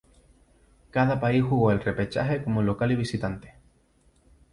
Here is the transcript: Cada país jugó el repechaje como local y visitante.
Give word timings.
Cada 0.89 1.19
país 1.19 1.43
jugó 1.43 1.71
el 1.71 1.79
repechaje 1.79 2.41
como 2.43 2.63
local 2.63 2.91
y 2.91 2.95
visitante. 2.95 3.53